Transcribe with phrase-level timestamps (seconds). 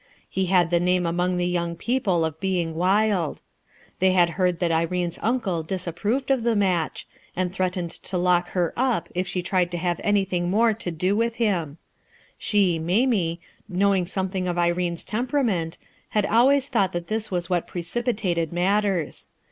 [0.27, 3.39] He had the name among the young people of being wild.
[3.99, 8.73] They had heard that Irene's uncle disapproved of the match, and threatened to lock her
[8.75, 11.77] up if she tried to have anything more to do with him
[12.39, 15.77] She, Mamie, knowing something of Irene's temperament,
[16.09, 19.27] had always thought that this was what precipi tated matters.